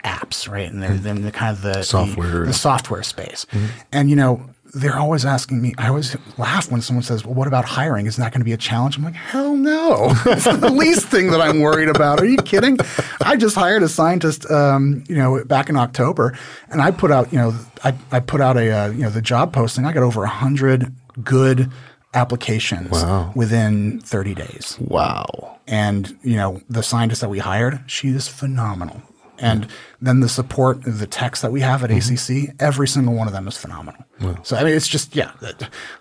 [0.04, 0.70] apps, right?
[0.70, 2.42] And they're, they're in the kind of the Software.
[2.42, 3.46] the, the software space.
[3.52, 3.66] Mm-hmm.
[3.94, 5.74] And you know, they're always asking me.
[5.78, 8.06] I always laugh when someone says, "Well, what about hiring?
[8.06, 10.12] Isn't that going to be a challenge?" I'm like, "Hell no!
[10.26, 12.20] It's the least thing that I'm worried about.
[12.20, 12.78] Are you kidding?
[13.22, 16.38] I just hired a scientist, um, you know, back in October,
[16.70, 19.22] and I put out, you know, I, I put out a, uh, you know, the
[19.22, 19.86] job posting.
[19.86, 21.72] I got over a hundred good
[22.14, 23.32] applications Wow.
[23.36, 24.78] within 30 days.
[24.80, 25.58] Wow.
[25.68, 29.02] And you know, the scientist that we hired, she is phenomenal.
[29.40, 29.68] And
[30.02, 33.48] then the support, the techs that we have at ACC, every single one of them
[33.48, 34.06] is phenomenal.
[34.44, 35.32] So I mean, it's just yeah,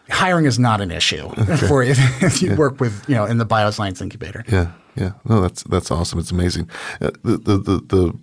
[0.08, 1.28] hiring is not an issue
[1.68, 4.44] for if, if you work with you know in the bioscience incubator.
[4.48, 5.12] Yeah, yeah.
[5.24, 6.18] No, that's that's awesome.
[6.18, 6.70] It's amazing.
[7.00, 8.18] Uh, the, the the the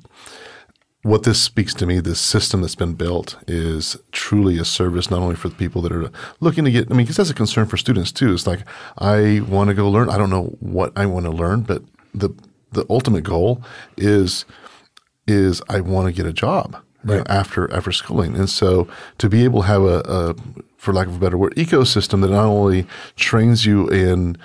[1.04, 5.20] what this speaks to me, this system that's been built is truly a service not
[5.22, 6.92] only for the people that are looking to get.
[6.92, 8.34] I mean, because that's a concern for students too.
[8.34, 8.62] It's like
[9.00, 10.10] I want to go learn.
[10.10, 12.30] I don't know what I want to learn, but the
[12.72, 13.64] the ultimate goal
[13.98, 14.46] is
[15.32, 19.30] is I want to get a job you know, after after schooling, and so to
[19.30, 20.36] be able to have a, a,
[20.78, 24.38] for lack of a better word, ecosystem that not only trains you in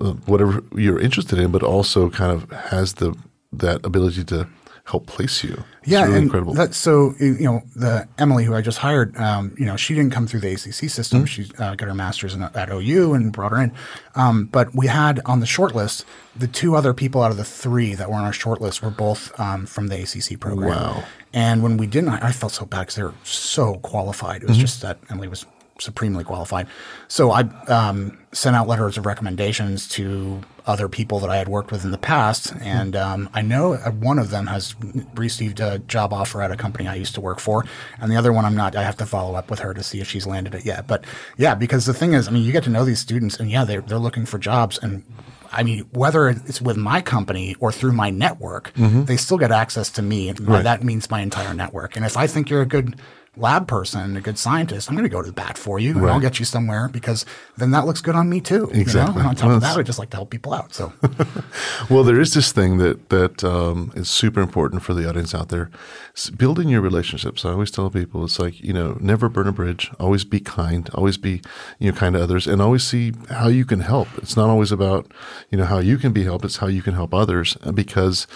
[0.00, 3.16] uh, whatever you're interested in, but also kind of has the
[3.52, 4.46] that ability to
[4.88, 5.64] help place you.
[5.82, 6.54] It's Yeah, really incredible.
[6.54, 10.12] That, so you know, the Emily who I just hired, um, you know, she didn't
[10.14, 11.26] come through the ACC system.
[11.26, 13.72] She uh, got her master's in, at OU and brought her in.
[14.14, 17.44] Um, but we had on the short list the two other people out of the
[17.44, 20.70] three that were on our short list were both um, from the ACC program.
[20.70, 21.04] Wow.
[21.34, 24.42] And when we didn't, I I felt so bad because they were so qualified.
[24.42, 25.44] It was just that Emily was
[25.78, 26.66] supremely qualified.
[27.08, 31.70] So I um, sent out letters of recommendations to other people that I had worked
[31.72, 34.74] with in the past, and um, I know one of them has
[35.14, 37.64] received a job offer at a company I used to work for,
[38.00, 38.76] and the other one I'm not.
[38.76, 40.86] I have to follow up with her to see if she's landed it yet.
[40.86, 41.04] But
[41.36, 43.64] yeah, because the thing is, I mean, you get to know these students, and yeah,
[43.64, 45.04] they're they're looking for jobs, and
[45.50, 48.72] I mean, whether it's with my company or through my network,
[49.06, 50.28] they still get access to me.
[50.28, 51.96] And by that means my entire network.
[51.96, 53.00] And if I think you're a good
[53.38, 56.10] lab person, a good scientist, I'm going to go to the bat for you and
[56.10, 57.24] I'll get you somewhere because
[57.56, 58.66] then that looks good on me too.
[58.70, 58.80] you know?
[58.80, 59.20] Exactly.
[59.20, 60.74] And on top Well, of that, I just like to help people out.
[60.74, 60.92] So
[61.90, 65.48] Well, there is this thing that that um, is super important for the audience out
[65.48, 65.70] there:
[66.16, 67.44] S- building your relationships.
[67.44, 69.90] I always tell people it's like you know, never burn a bridge.
[70.00, 70.88] Always be kind.
[70.94, 71.40] Always be
[71.78, 74.08] you know kind to others, and always see how you can help.
[74.18, 75.10] It's not always about
[75.50, 76.44] you know how you can be helped.
[76.44, 78.26] It's how you can help others, uh, because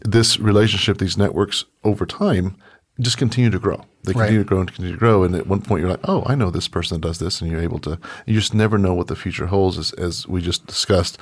[0.00, 2.56] this relationship, these networks, over time.
[2.98, 3.84] Just continue to grow.
[4.06, 4.26] They Right.
[4.26, 5.22] continue to grow and continue to grow.
[5.24, 7.50] And at one point, you're like, "Oh, I know this person that does this," and
[7.50, 7.98] you're able to.
[8.26, 9.76] You just never know what the future holds.
[9.78, 11.18] As, as we just discussed,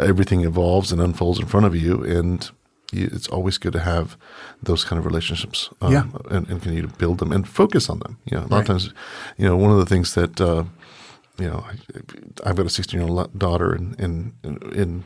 [0.00, 2.50] everything evolves and unfolds in front of you, and
[2.90, 4.16] you, it's always good to have
[4.62, 5.70] those kind of relationships.
[5.80, 6.04] Um, Yeah.
[6.30, 8.16] and, and continue to build them and focus on them.
[8.30, 8.60] You know, a lot Right.
[8.62, 8.90] of times,
[9.38, 10.64] you know, one of the things that uh,
[11.38, 15.04] you know, I, I've got a 16 year old daughter, and and and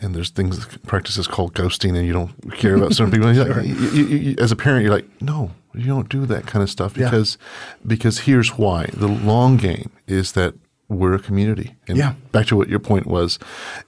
[0.00, 3.28] and there's things practices called ghosting, and you don't care about certain people.
[3.34, 6.62] Like- you- you- you- as a parent, you're like, no, you don't do that kind
[6.62, 7.04] of stuff Yeah.
[7.06, 7.38] because
[7.86, 10.54] because here's why: the long game is that
[10.88, 11.74] we're a community.
[11.86, 12.14] And Yeah.
[12.32, 13.38] back to what your point was,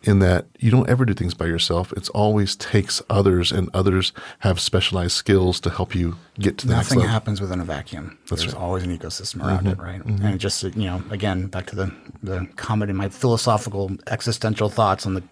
[0.03, 1.93] in that you don't ever do things by yourself.
[1.97, 6.75] It's always takes others, and others have specialized skills to help you get to the
[6.75, 7.13] next nothing level.
[7.13, 8.19] happens within a vacuum.
[8.29, 8.55] There's right.
[8.55, 8.63] Mm-hmm.
[8.63, 10.05] always an ecosystem around it, right?
[10.05, 14.69] And it just, you know, again, back to the, the comment in my philosophical existential
[14.69, 15.23] thoughts on the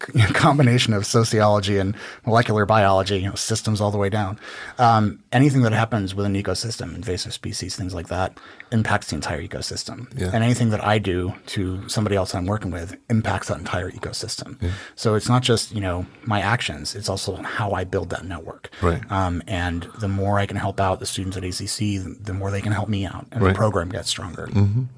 [0.34, 1.94] combination of sociology and
[2.26, 4.38] molecular biology, you know, systems all the way down.
[4.78, 8.38] Um, anything that happens within an ecosystem, invasive species, things like that,
[8.72, 10.06] impacts the entire ecosystem.
[10.18, 10.30] Yeah.
[10.32, 13.90] And anything that I do do to somebody else I'm working with impacts that entire
[13.90, 14.48] ecosystem.
[14.94, 18.70] So it's not just you know my actions; it's also how I build that network.
[18.82, 19.02] Right.
[19.10, 21.78] Um, and the more I can help out the students at ACC,
[22.26, 23.52] the, more they can help me out, and Right.
[23.52, 24.48] the program gets stronger.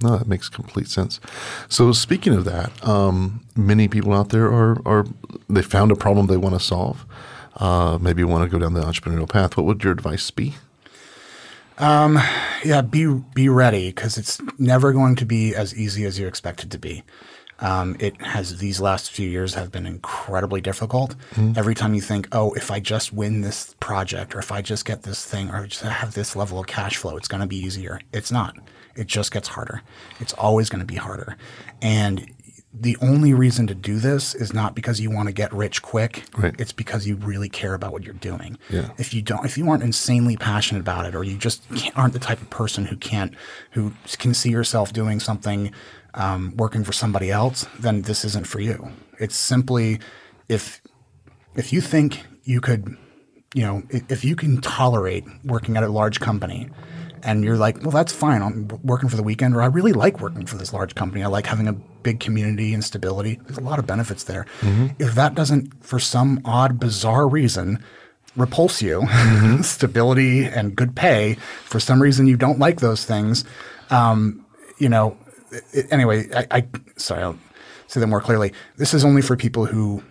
[0.03, 1.21] No, that makes complete sense.
[1.69, 5.05] So, speaking of that, um, many people out there are, are
[5.49, 7.05] they found a problem they want to solve.
[7.57, 9.57] Uh, maybe want to go down the entrepreneurial path.
[9.57, 10.55] What would your advice be?
[12.65, 16.63] Yeah, be be ready because it's never going to be as easy as you expect
[16.65, 17.03] it to be.
[17.61, 21.15] Um, it has these last few years have been incredibly difficult.
[21.57, 24.85] Every time you think, oh, if I just win this project, or if I just
[24.85, 27.57] get this thing, or just have this level of cash flow, it's going to be
[27.57, 28.01] easier.
[28.13, 28.57] It's not.
[28.97, 29.83] It just gets harder.
[30.21, 31.37] It's always going to be harder.
[31.81, 32.29] And
[32.77, 36.25] the only reason to do this is not because you want to get rich quick.
[36.37, 36.55] Right.
[36.59, 38.59] It's because you really care about what you're doing.
[38.69, 38.91] Yeah.
[38.99, 42.13] If you don't, if you aren't insanely passionate about it, or you just can't, aren't
[42.15, 43.33] the type of person who can't,
[43.71, 45.73] who can see yourself doing something,
[46.15, 48.91] um, working for somebody else, then this isn't for you.
[49.21, 50.01] It's simply
[50.49, 50.83] if
[51.55, 52.97] if you think you could,
[53.55, 56.71] you know, if you can tolerate working at a large company
[57.25, 58.43] and you're like, well, that's fine.
[58.43, 61.23] I'm working for the weekend, or I really like working for this large company.
[61.25, 63.41] I like having a big community and stability.
[63.45, 64.47] There's a lot of benefits there.
[64.99, 67.83] If that doesn't, for some odd, bizarre reason,
[68.37, 69.07] repulse you,
[69.63, 71.35] stability and good pay,
[71.65, 73.45] for some reason you don't like those things,
[73.91, 74.45] um,
[74.79, 75.17] you know,
[75.75, 77.39] i- anyway, I, I sorry, I'll
[77.87, 78.53] say that more clearly.
[78.77, 80.03] This is only for people who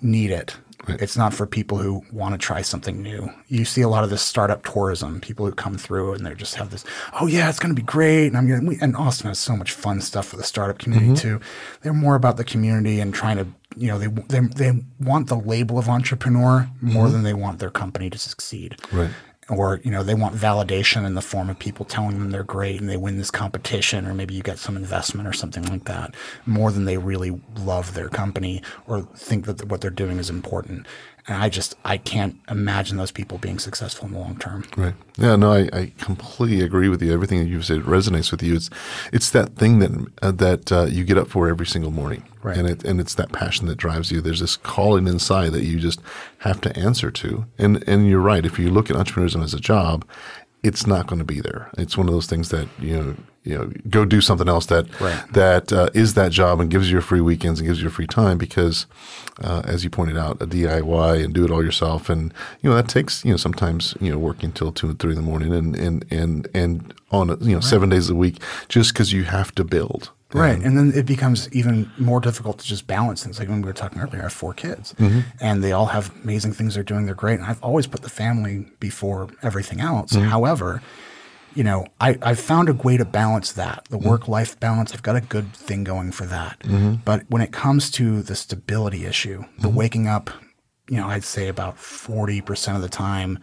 [0.00, 0.56] need it.
[0.88, 3.28] It's not for people who want to try something new.
[3.48, 6.54] You see a lot of this startup tourism, people who come through and they just
[6.56, 6.84] have this,
[7.20, 8.84] oh yeah, it's going to be great, and I'm going to.
[8.84, 11.38] And Austin has so much fun stuff for the startup community mm-hmm.
[11.38, 11.40] too.
[11.82, 13.46] They're more about the community and trying to,
[13.76, 17.12] you know, they they they want the label of entrepreneur more mm-hmm.
[17.12, 19.10] than they want their company to succeed Right.
[19.48, 22.80] Or you know they want validation in the form of people telling them they're great
[22.80, 26.14] and they win this competition or maybe you get some investment or something like that
[26.46, 30.86] more than they really love their company or think that what they're doing is important
[31.28, 34.94] and i just i can't imagine those people being successful in the long term Right.
[35.18, 35.34] Yeah.
[35.36, 37.10] No, I, I completely agree with you.
[37.10, 38.54] Everything that you've said resonates with you.
[38.54, 38.68] It's
[39.14, 42.58] it's that thing that uh, that uh, you get up for every single morning, Right.
[42.58, 44.20] and it and it's that passion that drives you.
[44.20, 46.00] There's this calling inside that you just
[46.40, 47.46] have to answer to.
[47.56, 48.44] And and you're right.
[48.44, 50.04] If you look at entrepreneurship as a job,
[50.66, 51.70] it's not going to be there.
[51.78, 54.84] It's one of those things that you know you know go do something else that
[55.00, 55.32] Right.
[55.32, 57.92] that uh, is that job and gives you your free weekends and gives you your
[57.92, 58.86] free time because
[59.44, 62.76] uh, as you pointed out a DIY and do it all yourself and you know
[62.76, 65.52] that takes you know sometimes you know working till two and three in the morning
[65.54, 68.36] and and and and on a, you know seven days a week
[68.68, 70.56] just because you have to build Right.
[70.56, 73.38] Um, and then it becomes even more difficult to just balance things.
[73.38, 75.20] Like when we were talking earlier, I have four kids mm-hmm.
[75.40, 77.06] and they all have amazing things they're doing.
[77.06, 77.38] They're great.
[77.38, 80.12] And I've always put the family before everything else.
[80.12, 80.28] Mm-hmm.
[80.28, 80.82] However,
[81.54, 84.08] you know, I, I've found a way to balance that the mm-hmm.
[84.08, 84.92] work life balance.
[84.92, 86.60] I've got a good thing going for that.
[87.04, 90.30] But when it comes to the stability issue, the waking up,
[90.88, 93.38] you know, I'd say about 40% of the time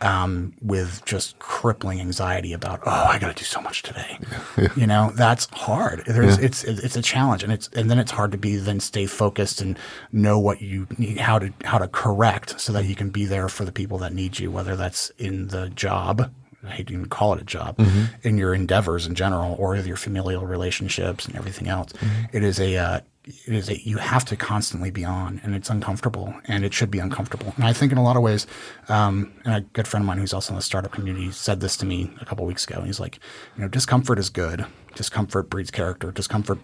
[0.00, 4.18] um, with just crippling anxiety about oh I got to do so much today.
[4.76, 6.04] You know that's hard.
[6.06, 9.06] There's it's it's a challenge, and it's and then it's hard to be then stay
[9.06, 9.78] focused and
[10.12, 13.48] know what you need how to how to correct so that you can be there
[13.48, 16.30] for the people that need you, whether that's in the job.
[16.64, 17.80] I hate to even call it a job
[18.22, 21.92] in your endeavors in general, or your familial relationships and everything else.
[22.32, 23.00] It is a uh,
[23.46, 26.90] it is that you have to constantly be on and it's uncomfortable and it should
[26.90, 27.52] be uncomfortable.
[27.56, 28.46] And i think in a lot of ways
[28.88, 31.76] um, and a good friend of mine who's also in the startup community said this
[31.78, 32.80] to me a couple weeks ago.
[32.82, 33.18] He's like
[33.56, 34.64] you know discomfort is good.
[34.94, 36.10] Discomfort breeds character.
[36.10, 36.58] Discomfort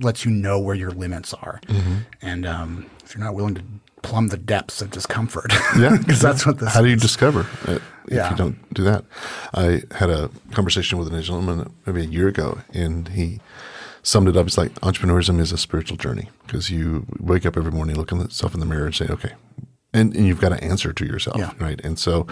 [0.00, 1.60] lets you know where your limits are.
[2.22, 3.62] And um, if you're not willing to
[4.02, 5.96] plumb the depths of discomfort Yeah.
[5.98, 8.30] because that's what this How do you discover it if Yeah.
[8.30, 9.04] you don't do that?
[9.54, 13.40] I had a conversation with a gentleman maybe a year ago, and he
[14.04, 14.46] summed it up.
[14.46, 18.18] It's like entrepreneurism is a spiritual journey because you wake up every morning, look at
[18.18, 19.32] yourself in the mirror, and say, "Okay."
[19.92, 21.52] And, and you've got to answer to yourself, Yeah.
[21.60, 21.80] right?
[21.84, 22.26] And so,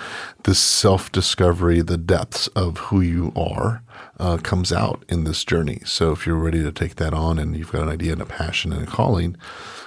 [0.44, 3.82] this self discovery, the depths of who you are,
[4.18, 5.80] uh, comes out in this journey.
[5.84, 8.26] So, if you're ready to take that on and you've got an idea and a
[8.26, 9.36] passion and a calling,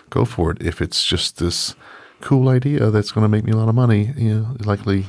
[0.10, 0.62] go for it.
[0.62, 1.76] If it's just this
[2.22, 5.08] cool idea that's going to make me a lot of money, you know, likely,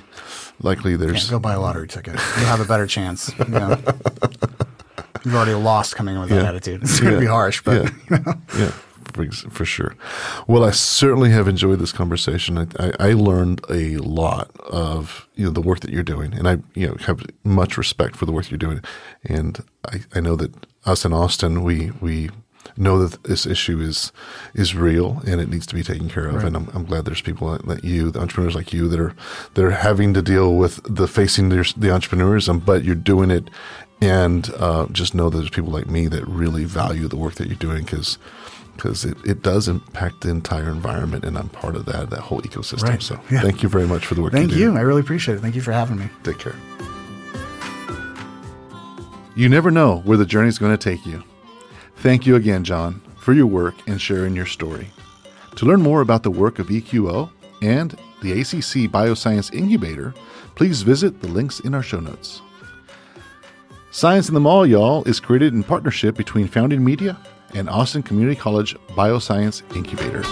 [0.60, 3.78] likely Yeah, there's go buy a lottery ticket you'll have a better chance you know.
[5.26, 6.48] you've already lost coming in with that Yeah.
[6.48, 7.20] attitude it's going to Yeah.
[7.20, 8.34] be harsh but Yeah.
[8.56, 8.72] yeah,
[9.12, 9.94] for, ex- for sure.
[10.46, 12.58] Well, I certainly have enjoyed this conversation.
[12.58, 16.48] I, I, I learned a lot of you know the work that you're doing, and
[16.48, 18.80] I you know have much respect for the work you're doing.
[19.24, 19.62] And
[19.92, 20.52] I, I know that
[20.84, 22.30] us in Austin, we we
[22.76, 24.10] know that this issue is
[24.54, 26.42] is real and it needs to be taken care of.
[26.44, 29.14] And I'm, I'm glad there's people like, like you, the entrepreneurs like you, that are
[29.54, 33.48] that are having to deal with the facing their, the entrepreneurism, but you're doing it
[34.00, 37.46] and uh, just know that there's people like me that really value the work that
[37.48, 38.18] you're doing because
[38.76, 42.42] because it, it does impact the entire environment and I'm part of that that whole
[42.42, 42.82] ecosystem.
[42.88, 43.02] Right.
[43.02, 43.40] So Yeah.
[43.40, 44.76] thank you very much for the work Thank you.
[44.76, 45.40] I really appreciate it.
[45.40, 46.10] Thank you for having me.
[46.24, 46.54] Take care.
[49.34, 51.22] You never know where the journey is going to take you.
[51.96, 54.90] Thank you again, John, for your work and sharing your story.
[55.56, 57.30] To learn more about the work of EQO
[57.62, 57.90] and
[58.22, 60.14] the ACC Bioscience Incubator,
[60.54, 62.40] please visit the links in our show notes.
[63.96, 67.16] Science in the Mall, y'all, is created in partnership between Founding Media
[67.54, 70.22] and Austin Community College Bioscience Incubator.